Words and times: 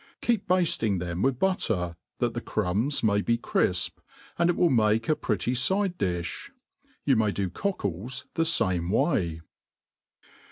Keep 0.19 0.47
bafting 0.47 0.97
them 0.97 1.21
with 1.21 1.37
butter, 1.37 1.95
that 2.17 2.33
the 2.33 2.41
crumbs 2.41 3.03
may 3.03 3.21
be 3.21 3.37
ctifp^ 3.37 3.91
and 4.39 4.49
it 4.49 4.55
will 4.55 4.71
make 4.71 5.07
a 5.07 5.15
pretty 5.15 5.53
fide 5.53 5.95
diih. 5.99 6.49
You 7.03 7.15
may 7.15 7.29
do 7.31 7.51
cockles 7.51 8.25
the 8.33 8.43
fame 8.45 8.89
way. 8.89 9.41